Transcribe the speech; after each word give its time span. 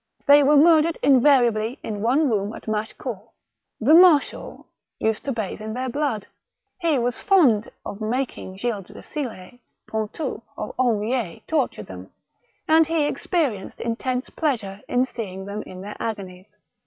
They 0.25 0.41
were 0.41 0.57
murdered 0.57 0.97
invariably 1.03 1.77
in 1.83 2.01
one 2.01 2.27
room 2.27 2.53
at 2.53 2.67
Machecoul. 2.67 3.33
The 3.79 3.93
marshal 3.93 4.65
used 4.97 5.23
to 5.25 5.31
bathe 5.31 5.61
in 5.61 5.75
their 5.75 5.89
blood; 5.89 6.25
he 6.79 6.97
was 6.97 7.21
fond 7.21 7.67
of 7.85 8.01
making 8.01 8.57
Gilles 8.57 8.81
de 8.87 8.95
Sill6, 8.95 9.59
Pontou, 9.87 10.41
or 10.57 10.73
Henriet 10.79 11.45
torture 11.47 11.83
them, 11.83 12.09
and 12.67 12.87
he 12.87 13.03
experienced 13.03 13.79
intense 13.79 14.31
pleasure 14.31 14.81
in 14.87 15.05
seeing 15.05 15.45
them 15.45 15.61
in 15.67 15.81
their 15.81 15.97
agonies. 15.99 16.57